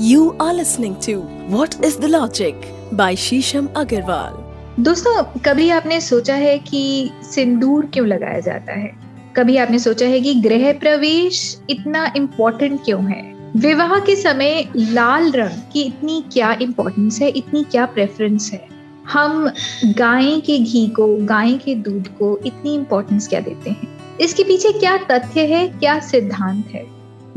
You 0.00 0.36
are 0.38 0.52
listening 0.52 0.98
to 1.00 1.20
What 1.48 1.76
is 1.84 1.96
the 1.96 2.08
Logic 2.08 2.54
by 2.92 3.14
Shisham 3.14 3.68
Agarwal. 3.68 4.32
दोस्तों, 4.80 5.22
कभी 5.40 5.70
आपने 5.70 6.00
सोचा 6.00 6.34
है 6.34 6.58
कि 6.58 7.10
सिंदूर 7.22 7.86
क्यों 7.86 8.06
लगाया 8.06 8.40
जाता 8.40 8.72
है? 8.72 8.94
कभी 9.36 9.56
आपने 9.56 9.78
सोचा 9.78 10.06
है 10.06 10.20
कि 10.20 10.34
गृह 10.34 10.72
प्रवेश 10.72 11.60
इतना 11.70 12.12
इम्पोर्टेंट 12.16 12.84
क्यों 12.84 13.10
है? 13.10 13.34
विवाह 13.56 13.98
के 13.98 14.16
समय 14.16 14.68
लाल 14.76 15.30
रंग 15.30 15.70
की 15.72 15.82
इतनी 15.82 16.24
क्या 16.32 16.58
इम्पोर्टेंस 16.62 17.20
है, 17.20 17.28
इतनी 17.28 17.64
क्या 17.64 17.86
प्रेफरेंस 17.86 18.50
है? 18.52 18.68
हम 19.08 19.50
गाय 19.84 20.40
के 20.40 20.58
घी 20.58 20.86
को, 20.86 21.16
गाय 21.16 21.52
के 21.52 21.74
दूध 21.74 22.08
को 22.08 22.40
इतनी 22.46 22.74
इम्पोर्टेंस 22.74 23.28
क्या 23.28 23.40
देते 23.40 23.70
हैं? 23.70 24.16
इसके 24.20 24.44
पीछे 24.44 24.72
क्या 24.72 24.96
तथ्य 24.96 25.40
है, 25.40 25.68
क्या 25.68 25.98
सिद्धांत 25.98 26.66
है? 26.66 26.86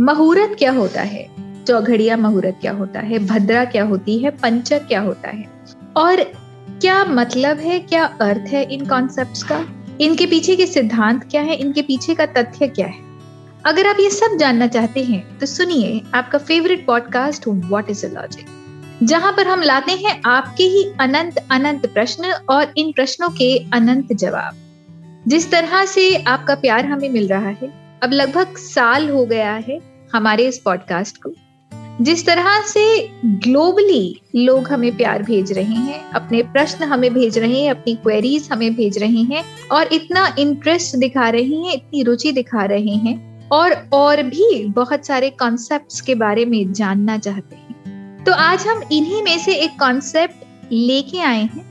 मुहूर्त 0.01 0.55
क्या 0.59 0.71
होता 0.71 1.01
है? 1.01 1.36
चौघड़िया 1.67 2.17
मुहूर्त 2.17 2.57
क्या 2.61 2.71
होता 2.71 2.99
है? 2.99 3.19
भद्रा 3.19 3.63
क्या 3.65 3.83
होती 3.83 4.17
है? 4.19 4.29
पंचक 4.31 4.87
क्या 4.87 4.99
होता 5.01 5.29
है? 5.29 5.45
और 5.97 6.23
क्या 6.81 7.03
मतलब 7.05 7.57
है, 7.57 7.79
क्या 7.79 8.05
अर्थ 8.21 8.49
है 8.49 8.63
इन 8.73 8.85
कॉन्सेप्ट्स 8.85 9.43
का? 9.43 9.65
इनके 10.01 10.25
पीछे 10.25 10.55
के 10.55 10.65
सिद्धांत 10.65 11.23
क्या 11.23 11.41
है? 11.41 11.55
इनके 11.55 11.81
पीछे 11.81 12.15
का 12.15 12.25
तथ्य 12.25 12.67
क्या 12.67 12.87
है? 12.87 13.05
अगर 13.65 13.87
आप 13.87 13.97
ये 13.99 14.09
सब 14.09 14.37
जानना 14.37 14.67
चाहते 14.67 15.03
हैं 15.03 15.37
तो 15.39 15.45
सुनिए 15.45 16.01
आपका 16.13 16.37
favourite 16.37 16.85
podcast 16.85 17.47
what 17.47 17.89
is 17.89 18.05
a 18.05 18.09
logic 18.09 18.45
जहाँ 19.03 19.31
पर 19.31 19.47
हम 19.47 19.61
लाते 19.61 19.91
हैं 19.91 20.21
आपके 20.25 20.63
ही 20.63 20.83
अनंत 20.99 21.37
अनंत 21.51 21.85
प्रश्न 21.85 22.33
और 22.49 22.73
इन 22.77 22.91
प्रश्नों 22.91 23.29
के 23.29 23.57
अनंत 23.73 24.13
जवाब। 24.13 24.55
जिस 25.27 25.49
तरह 25.51 25.85
से 25.85 26.15
आपका 26.27 26.55
प्यार 26.55 26.85
हमें 26.85 27.09
मिल 27.09 27.27
रहा 27.27 27.49
है, 27.51 27.71
अब 28.03 28.13
लगभग 28.13 28.55
साल 28.57 29.09
हो 29.09 29.25
गया 29.25 29.53
है 29.67 29.79
हमारे 30.13 30.47
इस 30.47 30.57
पॉडकास्ट 30.57 31.17
को। 31.17 31.33
जिस 32.01 32.25
तरह 32.25 32.61
से 32.61 33.09
ग्लोबली 33.25 34.21
लोग 34.35 34.67
हमें 34.67 34.97
प्यार 34.97 35.23
भेज 35.23 35.51
रहे 35.51 35.75
हैं, 35.75 36.09
अपने 36.09 36.43
प्रश्न 36.43 36.83
हमें 36.83 37.13
भेज 37.13 37.37
रहे 37.37 37.61
हैं, 37.61 37.71
अपनी 37.71 37.95
क्वेरीज 37.95 38.49
हमें 38.51 38.75
भेज 38.75 38.97
रहे 38.97 39.21
हैं, 39.21 39.43
और 39.71 39.93
इतना 39.93 40.35
इंटरेस्ट 40.39 40.95
दिखा 40.95 41.29
रहे 41.29 41.43
हैं, 41.43 41.73
इतनी 41.73 42.03
रुचि 42.03 42.31
दिखा 42.31 42.65
रहे 42.65 42.95
हैं, 42.95 43.49
और 43.49 43.89
और 43.93 44.23
भी 44.23 44.65
बहुत 44.65 45.05
सारे 45.05 45.29
कॉन्सेप्ट्स 45.29 46.01
के 46.01 46.15
बारे 46.15 46.45
में 46.45 46.73
जानना 46.73 47.17
चाहते 47.17 47.55
हैं। 47.55 48.23
तो 48.23 48.31
आज 48.31 48.67
हम 48.67 48.83
इन्हीं 48.91 49.23
में 49.23 49.37
से 49.37 49.55
एक 49.55 49.79
कॉन्सेप्ट 49.79 50.71
लेके 50.71 51.19
आए 51.19 51.41
हैं। 51.41 51.65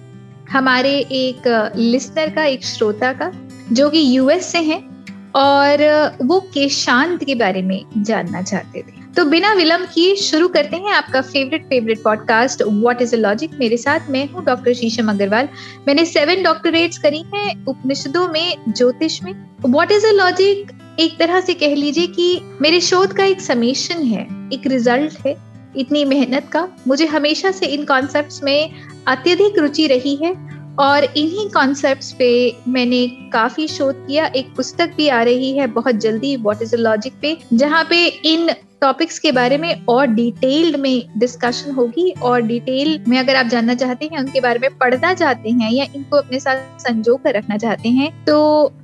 हमारे 0.51 0.99
एक 0.99 1.73
लिस्नर 1.77 2.31
का, 2.31 2.45
एक 2.45 2.65
श्रोता 2.65 3.13
का, 3.13 3.33
जो 3.73 3.91
कि 3.91 4.19
यूएस 4.19 4.47
से 4.47 4.59
हैं, 4.59 4.97
और 5.33 5.79
वो 6.23 6.41
केशांत 6.41 7.25
के 7.25 7.35
बारे 7.35 7.63
में 7.63 7.85
जानना 7.99 8.43
चाहते 8.43 8.81
थे। 8.81 9.06
तो 9.17 9.25
बिना 9.25 9.53
विलंब 9.53 9.87
किए 9.95 10.15
शुरू 10.17 10.47
करते 10.49 10.77
हैं 10.77 10.93
आपका 10.93 11.21
favourite 11.21 11.65
favourite 11.67 12.03
podcast 12.03 12.63
what 12.63 13.03
is 13.03 13.15
a 13.15 13.19
logic 13.19 13.51
मेरे 13.61 13.77
साथ 13.77 14.11
मैं 14.11 14.27
हूँ 14.33 14.45
डॉक्टर 14.45 14.75
शीशम 14.75 15.11
अग्रवाल 15.11 15.49
मैंने 15.87 16.05
सेवन 16.05 16.43
डॉक्टरेट्स 16.43 16.99
करी 16.99 17.23
हैं 17.35 17.65
उपनिषदों 17.67 18.27
में, 18.29 18.57
ज्योतिष 18.69 19.23
में। 19.23 19.33
व्हाट 19.67 19.93
इज़ 19.93 20.07
अ 20.07 20.11
लॉजिक 20.11 20.73
एक 21.01 21.17
तरह 21.19 21.41
से 21.41 21.55
कह 21.55 21.75
लीजिए 21.75 22.07
कि 22.07 22.41
मेरे 22.61 22.81
शोध 22.81 23.13
का 23.13 23.25
एक 23.25 23.41
समीशन 23.41 24.03
है, 24.03 24.27
एक 24.53 24.67
रिज़ल्ट 24.67 25.27
है, 25.27 25.37
इतनी 25.77 26.05
मेहनत 26.05 26.51
का। 26.53 26.69
मुझे 26.89 27.07
हमेशा 27.07 27.51
से 27.51 27.67
इन 27.67 27.85
कॉन्सेप्ट्स 27.85 28.43
में 28.43 28.71
अत्यधिक 29.07 29.59
रुचि 29.59 29.87
रही 29.87 30.15
है 30.17 30.35
और 30.81 31.05
इन्हीं 31.05 31.49
कॉन्सेप्ट्स 31.51 32.13
पे 32.13 32.31
मैंने 32.69 33.07
काफ़ी 33.33 33.69
शोध 33.69 34.07
किया। 34.07 34.27
एक 34.27 34.55
पुस्तक 34.57 34.95
भी 34.97 35.09
आ 35.09 35.23
रही 35.23 35.57
है 35.59 35.67
बहुत 35.73 35.95
जल्दी 36.01 36.37
व्हाट 36.37 36.63
इज़ 36.63 36.77
अ 36.77 36.79
लॉजिक 36.79 37.21
पे, 37.23 37.37
जहाँ 37.53 37.85
पे 37.91 38.07
इन 38.07 38.49
टॉपिक्स 38.83 39.19
के 39.19 39.33
बारे 39.33 39.59
में 39.59 39.85
और 39.89 40.07
डिटेल्ड 40.07 40.77
में 40.77 41.03
डिस्कशन 41.19 41.71
होगी 41.71 42.11
और 42.23 42.41
डिटेल 42.41 43.01
में 43.09 43.19
अगर 43.19 43.37
आप 43.37 43.47
जानना 43.47 43.75
चाहते 43.75 44.09
हैं 44.13 44.19
उनके 44.19 44.41
बारे 44.41 44.59
में 44.59 44.77
पढ़ना 44.79 45.13
चाहते 45.15 45.51
हैं 45.51 45.71
या 45.73 45.87
इनको 45.97 46.17
अपने 46.17 46.41
साथ 46.41 46.79
संजो 46.79 47.17
कर 47.17 47.35
रखना 47.35 47.57
चाहते 47.57 47.89
हैं 47.89 48.11
तो 48.25 48.37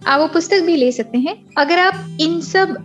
आप 0.06 0.20
वो 0.20 0.26
पुस्तक 0.26 0.62
भी 0.62 0.76
ले 0.76 0.90
सकते 0.92 1.18
हैं। 1.18 1.36
अगर 1.58 1.78
आप 1.78 2.18
इन 2.20 2.40
सब 2.40 2.76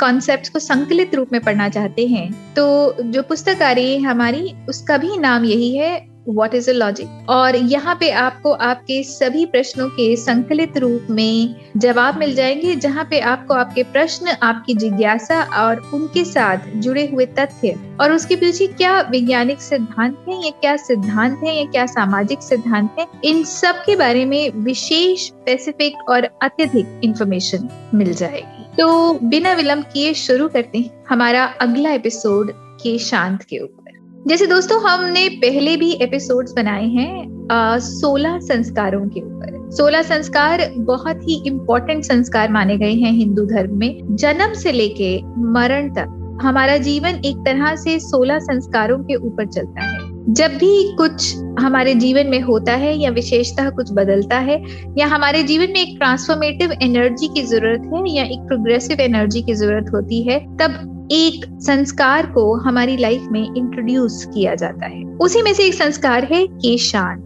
कॉन्सेप्ट 0.00 0.52
को 0.52 0.58
संकलित 0.58 1.14
रूप 1.14 1.32
में 1.32 1.40
पढ़ना 1.40 1.68
चाहते 1.68 2.06
हैं 2.06 2.30
तो 2.54 2.66
जो 3.02 3.22
पुस्तक 3.22 3.62
आ 3.62 3.72
रही 3.72 3.94
है 3.94 4.00
हमारी 4.00 4.52
उसका 4.68 4.96
भी 4.96 5.16
नाम 5.18 5.44
यही 5.44 5.76
है 5.76 6.15
व्हाट 6.28 6.54
इज़ 6.54 6.70
अ 6.70 6.72
लॉजिक 6.72 7.30
और 7.30 7.56
यहाँ 7.56 7.96
पे 8.00 8.10
आपको 8.10 8.52
आपके 8.52 9.02
सभी 9.02 9.44
प्रश्नों 9.46 9.88
के 9.88 10.16
संकलित 10.16 10.76
रूप 10.78 11.06
में 11.10 11.54
जवाब 11.76 12.18
मिल 12.18 12.34
जाएँगे, 12.34 12.74
जहाँ 12.76 13.04
पे 13.10 13.20
आपको 13.20 13.54
आपके 13.54 13.82
प्रश्न, 13.82 14.36
आपकी 14.42 14.74
जिज्ञासा 14.74 15.42
और 15.42 15.90
उनके 15.94 16.24
साथ 16.24 16.56
जुड़े 16.76 17.06
हुए 17.06 17.26
तथ्य 17.26 17.96
और 18.00 18.12
उसके 18.12 18.36
पीछे 18.36 18.66
क्या 18.66 19.00
वैज्ञानिक 19.00 19.60
सिद्धांत 19.60 20.24
है, 20.28 20.44
या 20.44 20.50
क्या 20.50 20.76
सिद्धांत 20.76 21.40
है, 21.44 21.58
या 21.58 21.64
क्या 21.64 21.86
सामाजिक 21.86 22.42
सिद्धांत 22.42 22.96
है, 22.98 23.06
इन 23.24 23.44
सब 23.44 23.82
के 23.86 23.96
बारे 23.96 24.24
में 24.24 24.50
विशेष 24.54 25.26
स्पेसिफिक 25.26 26.08
और 26.08 26.28
अत्यधिक 26.42 27.00
इंफॉर्मेशन 27.04 27.68
मिल 27.94 28.14
जाएगी। 28.14 28.64
तो 28.78 29.18
बिना 29.22 29.52
विलंब 29.52 29.84
किए 29.84 30.14
शुरू 30.14 30.48
करते 30.48 30.78
हैं 30.78 31.04
हमारा 31.08 31.44
अगला 31.60 31.90
एपिसोड 31.90 32.52
के 32.54 32.98
शांत 32.98 33.42
के 33.42 33.58
ऊपर। 33.58 33.85
जैसे 34.26 34.46
दोस्तों, 34.46 34.80
हमने 34.82 35.28
पहले 35.42 35.76
भी 35.76 35.90
एपिसोड्स 36.02 36.52
बनाए 36.52 36.86
हैं 36.86 37.78
सोलह 37.80 38.38
संस्कारों 38.38 39.04
के 39.08 39.20
ऊपर। 39.20 39.70
सोलह 39.70 40.02
संस्कार 40.02 40.62
बहुत 40.78 41.20
ही 41.22 41.42
इम्पोर्टेंट 41.46 42.04
संस्कार 42.04 42.50
माने 42.52 42.76
गए 42.76 42.92
हैं 42.92 43.12
हिंदू 43.12 43.44
धर्म 43.46 43.78
में। 43.78 44.16
जन्म 44.16 44.52
से 44.54 44.72
लेके 44.72 45.10
मरण 45.52 45.88
तक 45.90 46.38
हमारा 46.42 46.76
जीवन 46.78 47.20
एक 47.24 47.36
तरह 47.46 47.74
से 47.76 47.98
सोलह 48.00 48.38
संस्कारों 48.40 48.98
के 48.98 49.14
ऊपर 49.16 49.46
चलता 49.46 49.82
है। 49.82 50.05
जब 50.28 50.50
भी 50.50 50.96
कुछ 50.96 51.36
हमारे 51.60 51.94
जीवन 51.94 52.26
में 52.26 52.40
होता 52.40 52.72
है 52.72 52.98
या 52.98 53.10
विशेषतः 53.10 53.70
कुछ 53.70 53.92
बदलता 53.92 54.38
है, 54.38 54.62
या 54.98 55.06
हमारे 55.06 55.42
जीवन 55.42 55.64
में 55.64 55.80
एक 55.80 55.96
ट्रांसफॉर्मेटिव 55.98 56.72
एनर्जी 56.72 57.28
की 57.28 57.42
ज़रूरत 57.42 57.90
है 57.94 58.10
या 58.10 58.24
एक 58.24 58.38
प्रोग्रेसिव 58.38 59.00
एनर्जी 59.00 59.42
की 59.42 59.54
ज़रूरत 59.54 59.86
होती 59.94 60.22
है, 60.22 60.56
तब 60.56 61.08
एक 61.12 61.44
संस्कार 61.60 62.26
को 62.26 62.54
हमारी 62.54 62.96
लाइफ 62.96 63.26
में 63.30 63.54
इंट्रोड्यूस 63.56 64.24
किया 64.34 64.54
जाता 64.54 64.86
है। 64.86 65.04
उसी 65.04 65.42
में 65.42 65.54
से 65.54 65.64
एक 65.64 65.74
संस्कार 65.74 66.24
है 66.24 66.46
केशांत। 66.46 67.22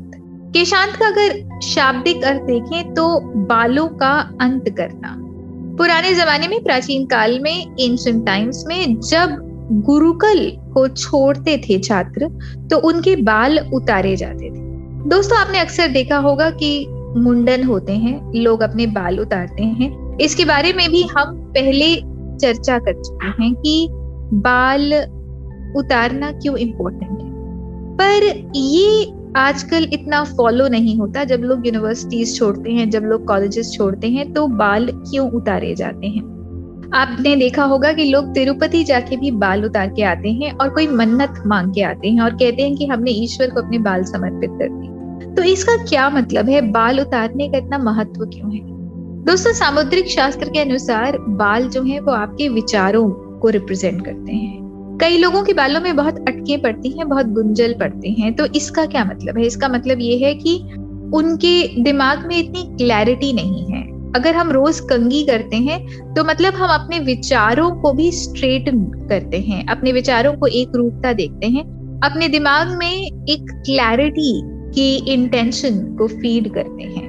केशांत 0.54 0.96
का 0.96 1.06
अगर 1.06 1.60
शाब्दिक 1.60 2.24
अर्थ 2.24 2.40
देखें 2.40 2.94
तो 2.94 3.20
बालों 3.36 3.88
का 3.88 4.36
अंत 4.40 4.68
करना। 4.68 5.16
पुराने 5.76 6.14
जमाने 6.14 6.48
में, 6.48 6.62
प्राचीन 6.62 7.06
काल 7.06 7.40
में 7.40 7.66
एंशियंट 7.80 8.26
टाइम्स 8.26 8.64
में, 8.66 9.00
जब 9.00 9.49
गुरुकुल 9.72 10.50
को 10.74 10.88
छोड़ते 10.88 11.56
थे 11.58 11.78
छात्र 11.78 12.28
तो 12.70 12.78
उनके 12.78 13.16
बाल 13.16 13.58
उतारे 13.74 14.16
जाते 14.16 14.50
थे। 14.50 14.68
दोस्तों, 15.08 15.38
आपने 15.38 15.58
अक्सर 15.58 15.88
देखा 15.88 16.16
होगा 16.16 16.50
कि 16.50 16.86
मुंडन 17.16 17.64
होते 17.64 17.92
हैं, 17.92 18.32
लोग 18.34 18.60
अपने 18.60 18.86
बाल 18.86 19.20
उतारते 19.20 19.64
हैं। 19.64 20.18
इसके 20.18 20.44
बारे 20.44 20.72
में 20.72 20.90
भी 20.90 21.02
हम 21.02 21.36
पहले 21.56 21.94
चर्चा 22.38 22.78
कर 22.78 22.92
चुके 22.92 23.42
हैं 23.42 23.54
कि 23.54 23.88
बाल 24.32 24.94
उतारना 25.76 26.32
क्यों 26.32 26.56
इम्पोर्टेंट 26.56 27.20
है। 27.20 27.30
पर 27.96 28.50
ये 28.56 29.12
आजकल 29.36 29.88
इतना 29.92 30.24
फॉलो 30.24 30.68
नहीं 30.68 30.96
होता। 30.98 31.24
जब 31.24 31.40
लोग 31.40 31.66
यूनिवर्सिटीज 31.66 32.38
छोड़ते 32.38 32.72
हैं, 32.72 32.90
जब 32.90 33.02
लोग 33.02 33.26
कॉलेजेस 33.26 33.72
छोड़ते 33.72 34.08
हैं 34.08 34.32
तो 34.32 34.46
बाल 34.46 34.86
क्यों 34.86 35.30
उतारे 35.30 35.74
जाते 35.74 36.06
हैं? 36.06 36.39
आपने 36.94 37.36
देखा 37.36 37.64
होगा 37.64 37.92
कि 37.92 38.04
लोग 38.04 38.34
तिरुपति 38.34 38.84
जाके 38.84 39.16
भी 39.16 39.30
बाल 39.30 39.64
उतार 39.64 39.88
के 39.88 40.02
आते 40.02 40.28
हैं 40.28 40.52
और 40.52 40.68
कोई 40.68 40.86
मन्नत 40.86 41.34
मांग 41.46 41.74
के 41.74 41.82
आते 41.82 42.08
हैं 42.08 42.20
और 42.20 42.30
कहते 42.30 42.62
हैं 42.62 42.76
कि 42.76 42.86
हमने 42.86 43.10
ईश्वर 43.10 43.50
को 43.50 43.60
अपने 43.62 43.78
बाल 43.78 44.04
समर्पित 44.04 44.50
कर 44.50 44.68
दिए। 44.68 45.34
तो 45.34 45.42
इसका 45.42 45.76
क्या 45.76 46.10
मतलब 46.10 46.48
है? 46.48 46.60
बाल 46.70 47.00
उतारने 47.00 47.48
का 47.48 47.58
इतना 47.58 47.78
महत्व 47.78 48.24
क्यों 48.24 48.54
है? 48.54 48.60
दोस्तों, 49.24 49.52
सामुद्रिक 49.52 50.08
शास्त्र 50.08 50.48
के 50.48 50.58
अनुसार 50.58 51.18
बाल 51.18 51.68
जो 51.68 51.82
है 51.82 52.00
वो 52.00 52.12
आपके 52.12 52.48
विचारों 52.48 53.10
को 53.10 53.48
रिप्रेजेंट 53.48 54.04
करते 54.04 54.32
हैं। 54.32 54.98
कई 55.00 55.18
लोगों 55.18 55.42
के 55.42 55.52
बालों 55.52 55.80
में 55.80 55.96
बहुत 55.96 56.18
अटके 56.28 56.56
पड़ती 56.56 56.88
हैं, 56.88 57.08
बहुत 57.08 57.26
गुंजल 57.26 57.72
पड़ते 57.72 58.08
हैं। 58.08 58.34
तो 58.34 58.46
इसका 58.46 58.86
क्या 58.86 59.04
मतलब 59.04 59.38
है? 59.38 59.46
इसका 59.46 59.68
मतलब 59.68 59.98
ये 60.00 60.18
है 60.18 60.34
कि 60.34 60.56
उनके 61.14 61.82
दिमाग 61.82 62.26
में 62.26 62.38
इतनी 62.38 62.76
क्लैरिटी 62.76 63.32
नहीं 63.32 63.66
है। 63.66 63.89
अगर 64.16 64.34
हम 64.34 64.50
रोज 64.50 64.80
कंगी 64.80 65.22
करते 65.22 65.56
हैं 65.56 65.78
तो 66.14 66.24
मतलब 66.24 66.54
हम 66.54 66.70
अपने 66.70 66.98
विचारों 66.98 67.70
को 67.72 67.92
भी 67.92 68.10
स्ट्रेट 68.12 68.70
करते 69.08 69.40
हैं, 69.40 69.66
अपने 69.66 69.92
विचारों 69.92 70.32
को 70.32 70.46
एक 70.46 70.76
रूपता 70.76 71.12
देखते 71.12 71.46
हैं, 71.46 71.64
अपने 72.00 72.28
दिमाग 72.28 72.76
में 72.78 72.90
एक 72.90 73.50
क्लैरिटी 73.66 74.40
की 74.74 74.94
इंटेंशन 75.12 75.78
को 75.98 76.06
फ़ीड 76.08 76.52
करते 76.54 76.82
हैं। 76.82 77.08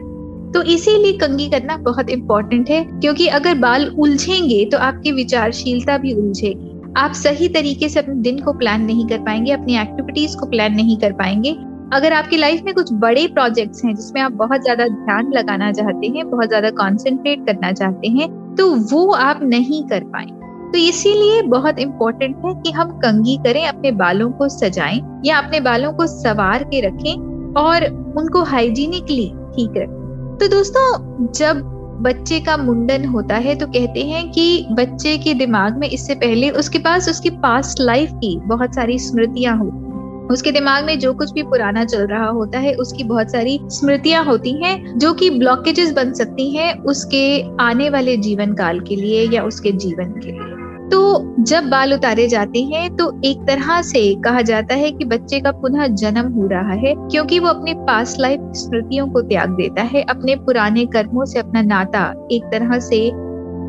तो 0.53 0.62
इसीलिए 0.63 1.13
कंगी 1.13 1.48
करना 1.50 1.77
बहुत 1.77 2.09
इंपॉर्टेंट 2.09 2.69
है, 2.69 2.83
क्योंकि 2.83 3.27
अगर 3.30 3.56
बाल 3.57 3.88
उलझेंगे 3.89 4.63
तो 4.65 4.77
आपकी 4.80 5.12
विचारशीलता 5.12 5.98
भी 5.98 6.13
उलझेगी। 6.13 6.69
आप 6.98 7.13
सही 7.13 7.48
तरीके 7.48 7.89
से 7.89 8.00
अपने 8.00 8.15
दिन 8.21 8.39
को 8.39 8.53
प्लान 8.53 8.81
नहीं 8.81 9.07
कर 9.07 9.18
पाएँगे, 9.18 9.51
अपनी 9.51 9.77
एक्टिविटीज़ 9.77 10.38
को 10.38 10.45
प्लान 10.45 10.75
नहीं 10.75 10.98
कर 10.98 11.12
पाएँगे 11.13 11.56
अगर 11.92 12.14
आपकी 12.14 12.38
लाइफ 12.38 12.62
में 12.66 12.74
कुछ 12.74 12.92
बड़े 12.96 13.26
प्रोजेक्ट्स 13.30 13.84
हैं, 13.86 13.94
जिसमें 13.96 14.22
आप 14.22 14.32
बहुत 14.34 14.62
ज़्यादा 14.62 14.88
ध्यान 14.88 15.32
लगाना 15.34 15.72
चाहते 15.72 16.08
हैं, 16.08 16.30
बहुत 16.30 16.48
ज़्यादा 16.48 16.70
कॉन्सेंट्रेट 16.74 17.46
करना 17.48 17.72
चाहते 17.74 18.08
हैं 18.10 18.30
तो 18.56 18.70
वो 18.92 19.12
आप 19.14 19.40
नहीं 19.44 19.84
कर 19.88 20.04
पाए 20.06 20.26
तो 20.72 20.78
इसीलिए 20.80 21.42
बहुत 21.50 21.80
इम्पोर्टेंट 21.80 22.36
है 22.46 22.54
कि 22.56 22.72
हम 22.72 22.92
कंगी 23.00 23.36
करें, 23.38 23.66
अपने 23.68 23.92
बालों 23.94 24.30
को 24.32 24.48
सजाएँ, 24.50 25.02
या 25.26 25.38
अपने 25.38 25.60
बालों 25.60 25.92
को 25.94 26.08
सवार 26.08 26.64
के 26.66 26.82
रखें, 26.82 27.54
और 27.56 27.86
उनको 28.18 28.44
हाइजीनिकली 28.46 29.28
ठीक 29.56 29.78
रखें। 29.78 30.38
तो 30.38 30.48
दोस्तों, 30.48 31.28
जब 31.34 31.62
बच्चे 32.02 32.40
का 32.40 32.58
मुंडन 32.58 33.06
होता 33.06 33.36
है 33.38 33.56
तो 33.56 33.68
कहते 33.68 34.04
हैं 34.04 34.30
कि 34.32 34.66
बच्चे 34.72 35.18
के 35.18 35.34
दिमाग 35.36 35.78
में 35.78 35.88
इससे 35.90 36.16
पहले 36.18 36.50
उसके 36.52 36.80
पास, 36.80 37.10
उसकी 37.10 37.30
पास्ट 37.40 37.82
लाइफ 37.82 38.12
की 38.16 38.38
बहुत 38.48 38.76
सारी 38.76 39.00
स्मृतियाँ 39.00 39.58
होती 39.58 39.91
उसके 40.31 40.51
दिमाग 40.51 40.86
में 40.86 40.98
जो 41.00 41.13
कुछ 41.13 41.31
भी 41.33 41.44
पुराना 41.44 41.83
चल 41.86 42.06
रहा 42.07 42.28
होता 42.28 42.60
है, 42.60 42.74
उसकी 42.75 43.04
बहुत 43.04 43.31
सारी 43.31 43.60
स्मृतियाँ 43.69 44.24
होती 44.25 44.51
हैं, 44.63 44.98
जो 44.98 45.13
कि 45.13 45.30
ब्लॉकेजेस 45.30 45.92
बन 45.94 46.13
सकती 46.13 46.50
हैं 46.51 46.74
उसके 46.83 47.24
आने 47.62 47.89
वाले 47.89 48.18
जीवन 48.19 48.54
काल 48.54 48.80
के 48.80 48.95
लिए 48.95 49.28
या 49.30 49.44
उसके 49.44 49.72
जीवन 49.74 50.12
के 50.13 50.31
लिए। 50.31 50.60
तो 50.89 51.36
जब 51.39 51.69
बाल 51.69 51.94
उतारे 51.94 52.28
जाते 52.28 52.62
हैं 52.63 52.95
तो 52.95 53.12
एक 53.25 53.45
तरह 53.48 53.81
से 53.81 54.04
कहा 54.16 54.42
जाता 54.42 54.75
है 54.75 54.92
कि 54.92 55.06
बच्चे 55.06 55.39
का 55.39 55.51
पुनः 55.51 55.88
जन्म 55.88 56.31
हो 56.31 56.48
रहा 56.48 56.74
है, 56.74 56.94
क्योंकि 56.98 57.39
वो 57.39 57.48
अपने 57.48 57.74
पास 57.86 58.16
लाइफ 58.19 58.51
स्मृतियों 58.56 59.07
को 59.07 59.22
त्याग 59.22 59.50
देता 59.51 59.81
है, 59.84 60.01
अपने 60.04 60.36
पुराने 60.36 60.86
कर्मों 60.88 61.25
से 61.25 61.39
अपना 61.39 61.62
नाता 61.62 62.04
एक 62.31 62.44
तरह 62.45 62.80
से 62.80 63.10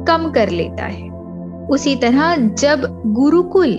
कम 0.06 0.30
कर 0.30 0.50
लेता 0.50 0.84
है। 0.84 1.10
उसी 1.68 1.94
तरह 1.96 2.34
जब 2.36 2.86
गुरुकुल 3.06 3.76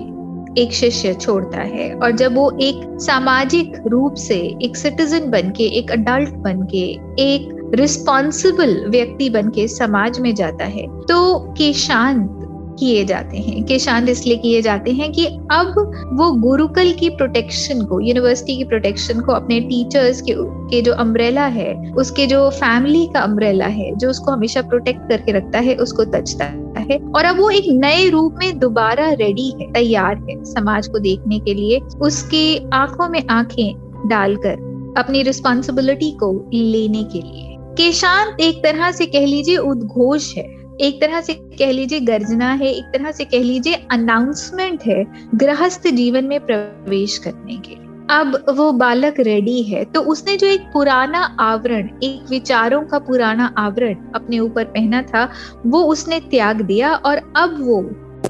एक 0.57 0.73
शिष्य 0.73 1.13
छोड़ता 1.13 1.61
है 1.61 1.93
और 1.93 2.11
जब 2.11 2.35
वो 2.35 2.51
एक 2.61 2.97
सामाजिक 3.01 3.77
रूप 3.87 4.13
से 4.13 4.35
एक 4.61 4.77
सिटीजन 4.77 5.31
बन 5.31 5.49
के 5.49 5.63
एक 5.63 5.91
अडल्ट 5.91 6.29
बन 6.29 6.63
के 6.63 6.83
एक 7.19 7.71
रिस्पॉन्सिबल 7.75 8.85
व्यक्ति 8.89 9.29
बन 9.29 9.49
के 9.49 9.67
समाज 9.67 10.19
में 10.19 10.35
जाता 10.35 10.65
है 10.65 10.87
तो 11.01 11.39
केशांत 11.39 12.39
किए 12.79 13.05
जाते 13.05 13.37
हैं। 13.37 13.63
कि 13.63 13.79
शांत 13.79 14.09
इसलिए 14.09 14.37
किए 14.37 14.61
जाते 14.61 14.91
हैं 14.91 15.11
कि 15.11 15.25
अब 15.27 15.73
वो 16.13 16.31
गुरुकुल 16.31 16.91
की 16.91 17.09
प्रोटेक्शन 17.09 17.81
को 17.81 17.99
यूनिवर्सिटी 17.99 18.57
की 18.57 18.63
प्रोटेक्शन 18.63 19.19
को, 19.19 19.31
अपने 19.31 19.59
टीचर्स 19.59 20.21
के 20.21 20.35
के 20.39 20.81
जो 20.81 20.93
अम्ब्रेला 20.93 21.45
है, 21.45 21.91
उसके 21.97 22.27
जो 22.27 22.49
फैमिली 22.49 23.05
का 23.13 23.19
अम्ब्रेला 23.19 23.65
है, 23.65 23.95
जो 23.95 24.09
उसको 24.09 24.31
हमेशा 24.31 24.61
प्रोटेक्ट 24.61 25.09
करके 25.09 25.31
रखता 25.31 25.59
है, 25.59 25.75
उसको 25.75 26.05
तजता 26.05 26.45
है 26.45 26.62
और 27.15 27.25
अब 27.25 27.37
वो 27.37 27.49
एक 27.49 27.65
नए 27.67 28.09
रूप 28.09 28.35
में 28.39 28.59
दोबारा 28.59 29.11
रेडी 29.11 29.49
है, 29.61 29.71
तैयार 29.73 30.15
है 30.29 30.43
समाज 30.45 30.87
को 30.87 30.99
देखने 30.99 31.39
के 31.39 31.53
लिए। 31.53 31.79
उसकी 32.01 32.69
आँखों 32.73 33.09
में 33.09 33.23
आँखें 33.29 33.73
डालकर 34.07 34.71
अपनी 34.97 35.23
रिस्पॉन्सिबिलिटी 35.23 36.11
को 36.11 36.49
लेने 36.53 37.03
के 37.03 37.21
लिए। 37.21 37.57
केशांत 37.77 38.39
एक 38.39 38.63
तरह 38.63 38.91
से 38.91 39.05
कह 39.05 39.25
लीजिए 39.25 39.57
उद्घोष 39.57 40.35
है, 40.37 40.43
एक 40.81 41.01
तरह 41.01 41.21
से 41.21 41.33
कह 41.33 41.71
लीजिए 41.71 41.99
गर्जना 41.99 42.51
है, 42.51 42.73
एक 42.73 42.83
तरह 42.83 43.11
से 43.11 43.25
कह 43.25 43.43
लीजिए 43.43 43.73
अनाउंसमेंट 43.91 44.83
है, 44.83 45.05
गृहस्थ 45.35 45.87
जीवन 45.87 46.25
में 46.25 46.39
प्रवेश 46.39 47.17
करने 47.17 47.57
के 47.57 47.82
अब 48.09 48.45
वो 48.49 48.71
बालक 48.71 49.19
रेडी 49.19 49.61
है 49.63 49.83
तो 49.85 50.01
उसने 50.01 50.35
जो 50.37 50.47
एक 50.47 50.61
पुराना 50.73 51.19
आवरण, 51.39 51.89
एक 52.03 52.29
विचारों 52.29 52.81
का 52.81 52.99
पुराना 52.99 53.53
आवरण 53.57 53.95
अपने 54.15 54.39
ऊपर 54.39 54.63
पहना 54.65 55.01
था, 55.01 55.29
वो 55.65 55.83
उसने 55.83 56.19
त्याग 56.19 56.61
दिया 56.61 56.93
और 56.95 57.21
अब 57.35 57.57
वो 57.61 57.79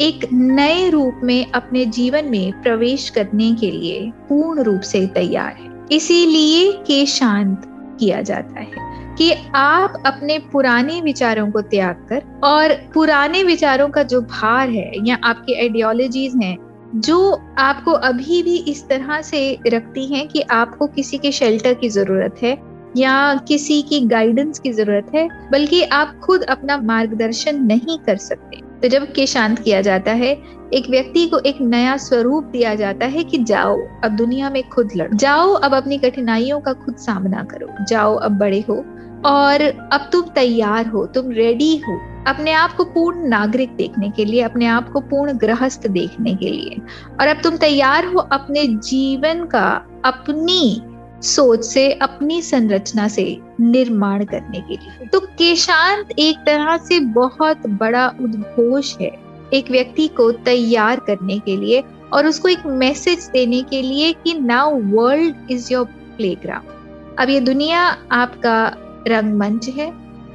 एक 0.02 0.28
नए 0.34 0.90
रूप 0.90 1.20
में 1.24 1.52
अपने 1.52 1.86
जीवन 1.86 2.26
में 2.26 2.62
प्रवेश 2.62 3.10
करने 3.10 3.54
के 3.56 3.72
लिए 3.72 4.12
पूर्ण 4.30 4.64
रूप 4.64 4.82
से 4.82 5.06
तैयार 5.08 5.56
है। 5.60 5.72
इसीलिए 5.92 6.72
के 6.88 7.06
शांत 7.06 7.62
किया 8.00 8.22
जाता 8.22 8.60
है 8.60 8.92
कि 9.18 9.32
आप 9.56 10.04
अपने 10.06 10.38
पुराने 10.52 11.02
विचारों 11.02 11.52
को 11.52 11.62
त्याग 11.62 12.06
कर 12.10 12.22
और 12.44 12.74
पुराने 12.94 13.44
विचारों 13.44 13.90
का 13.90 14.04
जो 14.04 14.22
भार 14.22 14.70
है 14.70 14.92
या 15.08 15.18
आपकी 15.24 15.54
आइडियोलॉजीज 15.54 16.36
हैं 16.44 16.58
जो 16.96 17.42
आपको 17.58 17.92
अभी 17.92 18.44
भी 18.44 18.58
इस 18.58 18.88
तरह 18.88 19.22
से 19.22 19.60
रखती 19.68 20.14
हैं 20.14 20.28
कि 20.28 20.42
आपको 20.42 20.88
किसी 20.88 21.18
के 21.18 21.32
शेल्टर 21.32 21.74
की 21.74 21.90
ज़रूरत 21.90 22.36
है 22.44 22.74
या 22.98 23.36
किसी 23.36 23.82
की 23.82 24.02
गाइडेंस 24.02 24.60
की 24.60 24.72
ज़रूरत 24.72 25.12
है, 25.16 25.30
बल्कि 25.52 25.84
आप 25.84 26.20
खुद 26.20 26.44
अपना 26.44 26.78
मार्गदर्शन 26.78 27.64
नहीं 27.64 28.00
कर 28.00 28.18
सकते। 28.18 28.58
तो 28.82 28.88
जब 28.88 29.14
के 29.14 29.28
शांत 29.28 29.60
किया 29.60 29.82
जाता 29.82 30.12
है, 30.12 30.42
एक 30.74 30.90
व्यक्ति 30.90 31.28
को 31.28 31.40
एक 31.40 31.62
नया 31.62 31.98
स्वरूप 31.98 32.44
दिया 32.44 32.76
जाता 32.76 33.06
है 33.06 33.24
कि 33.24 33.38
जाओ, 33.38 33.80
अब 34.04 34.12
दुनिया 34.12 34.50
में 34.50 34.70
खुद 34.70 34.90
लड़ो। 34.96 35.18
जाओ, 35.18 35.54
अब 35.54 35.74
अपनी 35.74 35.98
कठिनाइयों 35.98 36.60
का 36.60 36.74
खुद 36.74 36.96
सामना 36.96 37.44
करो। 37.44 37.86
जाओ, 37.86 38.16
अब 38.16 38.32
बड़े 38.38 38.66
हो। 38.70 38.86
और 39.26 39.62
अब 39.94 40.10
तुम 40.12 40.22
तैयार 40.22 40.88
हो, 40.88 41.06
तुम 41.06 41.32
रेडी 41.32 41.78
हो 41.78 42.00
अपने 42.28 42.52
आप 42.52 42.74
को 42.74 42.84
पूर्ण 42.84 43.28
नागरिक 43.28 43.70
देखने 43.70 44.10
के 44.10 44.26
लिए, 44.26 44.42
अपने 44.42 44.66
आप 44.66 44.90
को 44.90 45.00
पूर्ण 45.00 45.38
गृहस्थ 45.38 45.88
देखने 45.88 46.36
के 46.36 46.50
लिए। 46.50 46.78
और 47.22 47.28
अब 47.28 47.42
तुम 47.42 47.58
तैयार 47.58 48.06
हो 48.06 48.20
अपने 48.20 48.68
जीवन 48.68 49.46
का 49.46 49.86
अपनी 50.06 50.82
सोच 51.22 51.64
से, 51.66 51.92
अपनी 51.92 52.42
संरचना 52.42 53.08
से 53.08 53.26
निर्माण 53.60 54.24
करने 54.26 54.62
के 54.62 54.74
लिए। 54.74 55.08
तो 55.08 55.20
केशांत 55.20 56.12
एक 56.20 56.38
तरह 56.38 56.78
से 56.78 57.00
बहुत 57.00 57.68
बड़ा 57.68 58.08
उद्घोष 58.22 58.98
है 59.02 59.12
एक 59.54 59.72
व्यक्ति 59.72 60.08
को 60.08 60.32
तैयार 60.32 61.00
करने 61.00 61.40
के 61.40 61.58
लिए 61.58 61.84
और 62.14 62.28
उसको 62.28 62.48
एक 62.48 62.66
मैसेज 62.66 63.30
देने 63.34 63.62
के 63.62 63.82
लिए 63.82 64.14
कि 64.14 64.34
now 64.34 64.80
world 64.82 65.52
is 65.52 65.74
your 65.74 65.86
playground 66.18 66.72
अब 67.20 67.30
ये 67.30 67.40
दुनिया 67.40 67.82
आपका 68.12 68.76
रंगमंच 69.08 69.70
है 69.70 69.92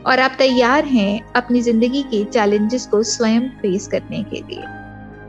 और 0.07 0.21
आप 0.21 0.35
तैयार 0.39 0.85
हैं 0.85 1.33
अपनी 1.33 1.61
ज़िंदगी 1.61 2.03
के 2.03 2.25
चैलेंजेस 2.25 2.87
को 2.87 3.03
स्वयं 3.03 3.49
फेस 3.49 3.87
करने 3.87 4.23
के 4.23 4.37
लिए। 4.37 4.63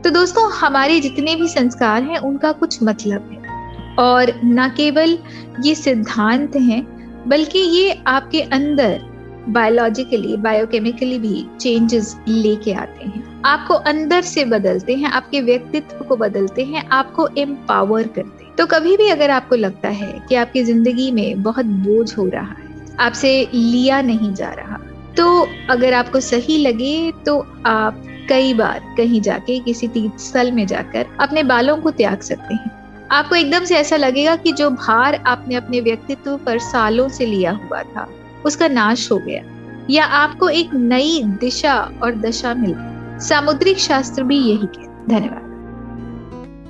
तो 0.02 0.10
दोस्तों, 0.10 0.50
हमारे 0.52 1.00
जितने 1.00 1.36
भी 1.36 1.48
संस्कार 1.48 2.02
हैं, 2.02 2.18
उनका 2.18 2.52
कुछ 2.52 2.82
मतलब 2.82 3.30
है। 3.32 3.96
और 3.96 4.32
न 4.44 4.68
केवल 4.76 5.18
ये 5.64 5.74
सिद्धांत 5.74 6.56
हैं, 6.56 6.82
बल्कि 7.28 7.58
ये 7.58 8.02
आपके 8.06 8.40
अंदर 8.40 9.00
बायोलॉजिकली 9.48 10.36
बायोकेमिकली 10.36 11.18
भी 11.18 11.46
चेंजेस 11.60 12.16
लेके 12.28 12.72
आते 12.72 13.04
हैं। 13.04 13.42
आपको 13.44 13.74
अंदर 13.74 14.22
से 14.22 14.44
बदलते 14.44 14.94
हैं, 14.94 15.10
आपके 15.10 15.40
व्यक्तित्व 15.40 16.04
को 16.04 16.16
बदलते 16.16 16.64
हैं, 16.64 16.88
आपको 16.88 17.28
एम्पावर 17.38 18.02
करते 18.02 18.44
हैं। 18.44 18.54
तो 18.56 18.66
कभी 18.66 18.96
भी 18.96 19.08
अगर 19.08 19.30
आपको 19.30 19.56
लगता 19.56 19.88
है 19.88 20.12
कि 20.28 20.34
आपकी 20.34 20.64
ज़िंदगी 20.64 21.10
में 21.10 21.42
बहुत 21.42 21.66
बोझ 21.66 22.18
हो 22.18 22.26
रहा 22.26 22.54
है 22.58 22.69
आपसे 23.00 23.48
लिया 23.54 24.00
नहीं 24.02 24.32
जा 24.34 24.50
रहा। 24.50 24.78
तो 25.16 25.48
अगर 25.70 25.94
आपको 25.94 26.20
सही 26.20 26.58
लगे 26.58 27.12
तो 27.26 27.38
आप 27.66 28.02
कई 28.28 28.54
बार 28.54 28.82
कहीं 28.96 29.20
जाके, 29.20 29.58
किसी 29.58 29.88
तीर्थ 29.88 30.18
स्थल 30.18 30.52
में 30.52 30.66
जाकर 30.66 31.06
अपने 31.20 31.42
बालों 31.42 31.76
को 31.76 31.90
त्याग 31.90 32.20
सकते 32.20 32.54
हैं। 32.54 32.70
आपको 33.10 33.34
एकदम 33.34 33.64
से 33.64 33.76
ऐसा 33.76 33.96
लगेगा 33.96 34.36
कि 34.36 34.52
जो 34.52 34.70
भार 34.70 35.14
आपने 35.14 35.54
अपने 35.54 35.80
व्यक्तित्व 35.80 36.36
पर 36.36 36.58
सालों 36.58 37.08
से 37.08 37.26
लिया 37.26 37.52
हुआ 37.52 37.82
था, 37.82 38.08
उसका 38.44 38.68
नाश 38.68 39.10
हो 39.12 39.18
गया। 39.18 39.42
या 39.90 40.04
आपको 40.04 40.48
एक 40.48 40.74
नई 40.74 41.22
दिशा 41.40 41.74
और 42.02 42.14
दशा 42.14 42.54
मिल। 42.54 42.74
सामुद्रिक 43.20 43.78
शास्त्र 43.78 44.22
भी 44.22 44.38
यही 44.38 44.66
कहते 44.66 45.08
धन्यवाद। 45.08 45.49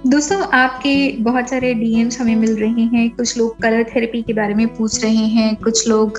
दोस्तों, 0.07 0.40
आपके 0.40 1.16
बहुत 1.21 1.49
सारे 1.49 1.75
डीएम्स 1.75 2.21
हमें 2.21 2.37
मिल 2.37 2.54
रहे 2.57 2.83
हैं। 2.83 3.09
कुछ 3.11 3.37
लोग 3.38 3.59
कलर 3.59 3.85
थेरेपी 3.85 4.23
के 4.23 4.33
बारे 4.33 4.54
में 4.54 4.66
पूछ 4.75 5.02
रहे 5.04 5.14
हैं। 5.14 5.57
कुछ 5.57 5.88
लोग, 5.88 6.19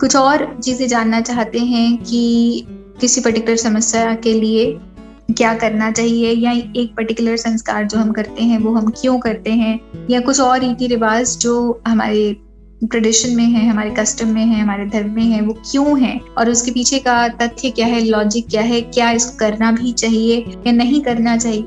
कुछ 0.00 0.16
और 0.16 0.58
चीज़ें 0.64 0.86
जानना 0.88 1.20
चाहते 1.20 1.58
हैं 1.58 1.96
कि 1.96 2.64
किसी 3.00 3.20
पर्टिकुलर 3.20 3.56
समस्या 3.56 4.14
के 4.14 4.32
लिए 4.34 4.78
क्या 5.36 5.54
करना 5.54 5.90
चाहिए 5.90 6.32
या 6.32 6.52
एक 6.52 6.94
पर्टिकुलर 6.96 7.36
संस्कार 7.36 7.86
जो 7.86 7.98
हम 7.98 8.12
करते 8.12 8.44
हैं, 8.44 8.58
वो 8.58 8.74
हम 8.74 8.90
क्यों 8.90 9.18
करते 9.18 9.50
हैं 9.50 9.78
या 10.10 10.20
कुछ 10.20 10.40
और 10.40 10.60
रीति 10.60 10.86
रिवाज 10.86 11.36
जो 11.38 11.82
हमारे 11.88 12.36
ट्रेडिशन 12.84 13.36
में 13.36 13.44
है, 13.44 13.68
हमारे 13.68 13.90
कस्टम 13.90 14.28
में 14.28 14.44
है, 14.44 14.60
हमारे 14.60 14.86
धर्म 14.86 15.10
में 15.10 15.22
है, 15.22 15.42
वो 15.42 15.52
क्यों 15.70 16.00
है? 16.00 16.20
और 16.38 16.50
उसके 16.50 16.70
पीछे 16.70 16.98
का 16.98 17.28
तथ्य 17.28 17.70
क्या 17.70 17.86
है 17.86 18.04
लॉजिक 18.04 18.48
क्या 18.48 18.62
है, 18.62 18.80
क्या 18.80 19.10
इसको 19.10 19.36
करना 19.38 19.72
भी 19.72 19.92
चाहिए 19.92 20.44
या 20.66 20.72
नहीं 20.72 21.00
करना 21.00 21.36
चाहिए? 21.36 21.64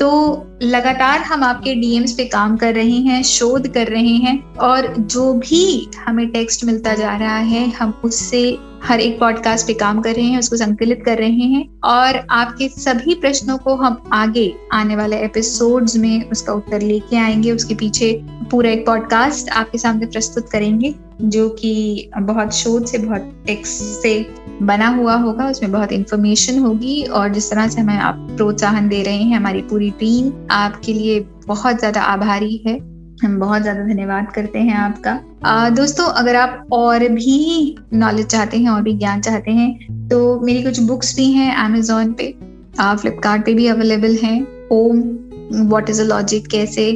तो 0.00 0.46
लगातार 0.62 1.18
हम 1.18 1.44
आपके 1.44 1.74
डीएम्स 1.74 2.12
पे 2.12 2.24
काम 2.24 2.56
कर 2.56 2.74
रहे 2.74 2.96
हैं, 2.96 3.22
शोध 3.22 3.68
कर 3.68 3.86
रहे 3.86 4.14
हैं 4.16 4.54
और 4.54 4.94
जो 4.96 5.32
भी 5.32 5.90
हमें 6.06 6.30
टेक्स्ट 6.30 6.64
मिलता 6.64 6.94
जा 6.94 7.16
रहा 7.16 7.36
है, 7.36 7.70
हम 7.70 8.00
उससे 8.04 8.58
हर 8.82 9.00
एक 9.00 9.18
पॉडकास्ट 9.20 9.66
पे 9.66 9.74
काम 9.74 10.00
कर 10.00 10.14
रहे 10.14 10.24
हैं, 10.24 10.38
उसको 10.38 10.56
संकलित 10.56 11.02
कर 11.06 11.18
रहे 11.18 11.30
हैं 11.30 11.80
और 11.84 12.26
आपके 12.30 12.68
सभी 12.68 13.14
प्रश्नों 13.14 13.58
को 13.58 13.74
हम 13.74 14.10
आगे 14.12 14.54
आने 14.72 14.96
वाले 14.96 15.18
एपिसोड्स 15.18 15.96
में 15.96 16.30
उसका 16.30 16.52
उत्तर 16.52 16.80
लेके 16.80 17.16
आएँगे, 17.16 17.52
उसके 17.52 17.74
पीछे 17.74 18.24
पूरा 18.50 18.70
एक 18.70 18.86
पॉडकास्ट 18.86 19.50
आपके 19.50 19.78
सामने 19.78 20.06
प्रस्तुत 20.06 20.48
करेंगे। 20.50 20.94
जो 21.20 21.48
कि 21.50 22.10
बहुत 22.18 22.54
शोध 22.54 22.84
से 22.86 22.98
बहुत 22.98 23.32
टेक्स्ट 23.46 23.82
से 24.02 24.14
बना 24.62 24.88
हुआ 24.88 25.14
होगा 25.16 25.48
उसमें 25.50 25.72
बहुत 25.72 25.92
इंफॉर्मेशन 25.92 26.58
होगी 26.58 27.02
और 27.04 27.28
जिस 27.28 27.50
तरह 27.50 27.68
से 27.68 27.80
हमें 27.80 27.96
आप 27.96 28.26
प्रोत्साहन 28.30 28.88
दे 28.88 29.02
रहे 29.02 29.16
हैं 29.16 29.36
हमारी 29.36 29.62
पूरी 29.62 29.90
टीम 30.00 30.32
आपके 30.50 30.92
लिए 30.92 31.20
बहुत 31.46 31.78
ज़्यादा 31.78 32.02
आभारी 32.02 32.56
है। 32.66 32.76
हम 33.22 33.38
बहुत 33.38 33.62
ज़्यादा 33.62 33.84
धन्यवाद 33.84 34.30
करते 34.34 34.58
हैं 34.58 34.74
आपका। 34.74 35.18
आ, 35.44 35.68
दोस्तों 35.70 36.06
अगर 36.06 36.36
आप 36.36 36.68
और 36.72 37.08
भी 37.08 37.76
नॉलेज 37.94 38.26
चाहते 38.26 38.58
हैं 38.58 38.70
और 38.70 38.82
भी 38.82 38.92
ज्ञान 38.94 39.20
चाहते 39.20 39.50
हैं 39.50 40.08
तो 40.08 40.18
मेरी 40.40 40.62
कुछ 40.62 40.80
बुक्स 40.82 41.14
भी 41.16 41.30
हैं 41.32 41.54
अमेजोन 41.56 42.12
पे। 42.12 42.34
फ्लिपकार्ट 42.78 43.44
पे 43.44 43.54
भी 43.54 43.66
अवेलेबल 43.66 44.16
हैं। 44.22 44.40
ओम 44.72 45.68
वॉट 45.68 45.90
इज़ 45.90 46.00
अ 46.02 46.04
लॉजिक 46.04 46.46
कैसे 46.46 46.90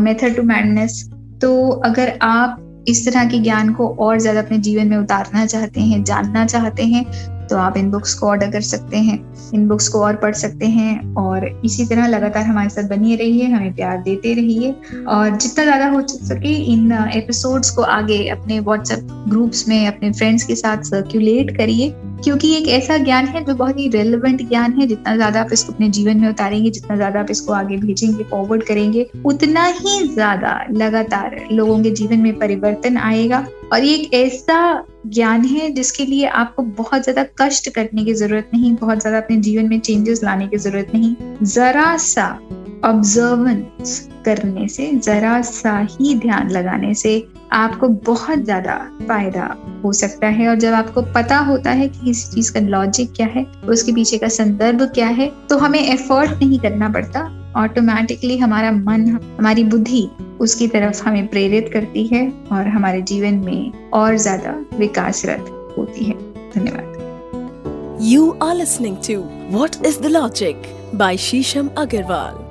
मेथड 0.00 0.36
टू 0.36 0.42
मैडनेस 0.42 1.08
तो 1.42 1.68
अगर 1.84 2.18
आप 2.22 2.62
इस 2.88 3.06
तरह 3.06 3.24
के 3.28 3.38
ज्ञान 3.38 3.72
को 3.74 3.88
और 4.00 4.18
ज़्यादा 4.20 4.40
अपने 4.40 4.58
जीवन 4.58 4.86
में 4.86 4.96
उतारना 4.96 5.46
चाहते 5.46 5.80
हैं, 5.80 6.02
जानना 6.04 6.46
चाहते 6.46 6.84
हैं 6.84 7.04
तो 7.48 7.56
आप 7.56 7.76
इन 7.76 7.90
बुक्स 7.90 8.14
को 8.14 8.26
ऑर्डर 8.26 8.50
कर 8.50 8.60
सकते 8.60 8.96
हैं। 8.98 9.18
इन 9.54 9.66
बुक्स 9.68 9.88
को 9.88 10.00
और 10.00 10.16
पढ़ 10.16 10.34
सकते 10.34 10.66
हैं 10.66 11.14
और 11.16 11.46
इसी 11.64 11.84
तरह 11.86 12.06
लगातार 12.06 12.44
हमारे 12.44 12.68
साथ 12.68 12.88
बनिए 12.88 13.16
रहिए, 13.16 13.44
हमें 13.44 13.74
प्यार 13.74 14.02
देते 14.02 14.32
रहिए 14.34 14.74
और 15.08 15.36
जितना 15.36 15.64
ज़्यादा 15.64 15.88
हो 15.88 16.00
सके 16.08 16.54
इन 16.72 16.92
एपिसोड्स 16.92 17.70
को 17.70 17.82
आगे 17.82 18.26
अपने 18.28 18.58
व्हाट्सएप 18.60 19.06
ग्रुप्स 19.28 19.66
में, 19.68 19.86
अपने 19.86 20.12
फ्रेंड्स 20.12 20.44
के 20.44 20.56
साथ 20.56 20.82
सर्क्यूलेट 20.84 21.56
करिए। 21.56 21.94
क्योंकि 22.24 22.52
एक 22.56 22.68
ऐसा 22.70 22.96
ज्ञान 22.98 23.26
है 23.26 23.44
जो 23.44 23.54
बहुत 23.54 23.78
ही 23.78 23.88
रेलिवेंट 23.88 24.48
ज्ञान 24.48 24.72
है। 24.72 24.86
जितना 24.86 25.14
ज़्यादा 25.16 25.40
आप 25.40 25.52
इसको 25.52 25.72
अपने 25.72 25.88
जीवन 25.88 26.20
में 26.20 26.28
उतारेंगे, 26.28 26.70
जितना 26.70 26.96
ज़्यादा 26.96 27.20
आप 27.20 27.30
इसको 27.30 27.52
आगे 27.52 27.76
भेजेंगे 27.76 28.24
फॉरवर्ड 28.24 28.62
करेंगे, 28.62 29.06
उतना 29.24 29.64
ही 29.66 30.02
ज़्यादा 30.08 30.58
लगातार 30.72 31.38
लोगों 31.52 31.82
के 31.82 31.90
जीवन 31.92 32.20
में 32.20 32.38
परिवर्तन 32.38 32.96
आएगा। 32.98 33.46
और 33.72 33.84
ये 33.84 33.94
एक 33.94 34.14
ऐसा 34.14 34.84
ज्ञान 35.06 35.44
है 35.44 35.70
जिसके 35.70 36.04
लिए 36.06 36.26
आपको 36.26 36.62
बहुत 36.74 37.02
ज़्यादा 37.02 37.24
कष्ट 37.40 37.68
करने 37.70 38.04
की 38.04 38.14
ज़रूरत 38.14 38.50
नहीं, 38.54 38.74
बहुत 38.74 39.00
ज़्यादा 39.00 39.18
अपने 39.18 39.36
जीवन 39.38 39.68
में 39.68 39.78
चेंजेस 39.80 40.22
लाने 40.24 40.46
की 40.48 40.56
ज़रूरत 40.58 40.92
नहीं। 40.94 41.14
जरा 41.44 41.96
सा 41.96 42.28
ऑब्जर्वेंस 42.84 44.08
करने 44.24 44.66
से 44.68 44.90
जरा 44.94 45.40
सा 45.42 45.78
ही 45.90 46.14
ध्यान 46.14 46.50
लगाने 46.50 46.94
से 46.94 47.18
आपको 47.52 47.88
बहुत 48.06 48.38
ज़्यादा 48.44 48.74
फ़ायदा 49.08 49.44
हो 49.84 49.92
सकता 49.92 50.26
है 50.28 50.48
और 50.48 50.56
जब 50.58 50.72
आपको 50.74 51.02
पता 51.14 51.38
होता 51.46 51.70
है 51.70 51.88
कि 51.88 52.04
किसी 52.04 52.34
चीज़ 52.34 52.52
का 52.52 52.60
लॉजिक 52.60 53.12
क्या 53.16 53.26
है, 53.26 53.44
उसके 53.68 53.92
पीछे 53.92 54.18
का 54.18 54.28
संदर्भ 54.28 54.82
क्या 54.94 55.08
है 55.08 55.30
तो 55.48 55.58
हमें 55.58 55.78
एफर्ट 55.80 56.30
नहीं 56.42 56.58
करना 56.60 56.88
पड़ता। 56.88 57.20
ऑटोमेटिकली 57.56 58.36
हमारा 58.38 58.70
मन, 58.72 59.06
हमारी 59.38 59.64
बुद्धि 59.64 60.08
उसकी 60.40 60.68
तरफ़ 60.68 61.02
हमें 61.04 61.26
प्रेरित 61.28 61.70
करती 61.72 62.06
है 62.06 62.28
और 62.52 62.68
हमारे 62.68 63.02
जीवन 63.02 63.34
में 63.44 63.90
और 63.94 64.16
ज़्यादा 64.16 64.54
विकासरत 64.78 65.74
होती 65.78 66.04
है। 66.04 66.14
धन्यवाद। 66.54 66.94
You 67.98 68.24
are 68.40 68.54
listening 68.54 68.96
to 69.04 69.22
What 69.50 69.78
is 69.84 69.96
the 69.98 70.10
Logic 70.10 70.56
by 70.94 71.14
Shisham 71.16 71.70
Agarwal. 71.84 72.45